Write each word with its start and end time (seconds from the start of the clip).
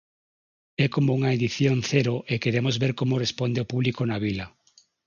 É 0.85 0.87
como 0.93 1.09
unha 1.17 1.33
edición 1.37 1.77
cero 1.91 2.15
e 2.33 2.35
queremos 2.43 2.75
ver 2.83 2.93
como 2.99 3.21
responde 3.25 3.63
o 3.63 3.69
público 3.71 4.01
na 4.05 4.17
vila. 4.25 4.45